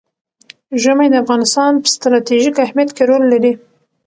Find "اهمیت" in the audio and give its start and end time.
2.65-2.89